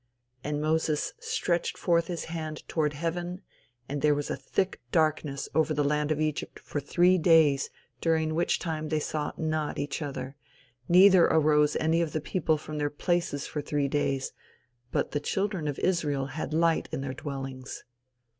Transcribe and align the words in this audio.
"And 0.43 0.59
Moses 0.59 1.13
stretched 1.19 1.77
forth 1.77 2.07
his 2.07 2.23
hand 2.23 2.67
toward 2.67 2.93
heaven, 2.93 3.43
and 3.87 4.01
there 4.01 4.15
was 4.15 4.31
a 4.31 4.35
thick 4.35 4.81
darkness 4.91 5.47
over 5.53 5.75
the 5.75 5.83
land 5.83 6.11
of 6.11 6.19
Egypt 6.19 6.57
for 6.57 6.79
three 6.79 7.19
days 7.19 7.69
during 8.01 8.33
which 8.33 8.57
time 8.57 8.89
they 8.89 8.99
saw 8.99 9.31
not 9.37 9.77
each 9.77 10.01
other, 10.01 10.35
neither 10.89 11.25
arose 11.25 11.75
any 11.75 12.01
of 12.01 12.13
the 12.13 12.19
people 12.19 12.57
from 12.57 12.79
their 12.79 12.89
places 12.89 13.45
for 13.45 13.61
three 13.61 13.87
days; 13.87 14.33
but 14.91 15.11
the 15.11 15.19
children 15.19 15.67
of 15.67 15.77
Israel 15.77 16.25
had 16.33 16.51
light 16.51 16.89
in 16.91 17.01
their 17.01 17.13
dwellings." 17.13 17.83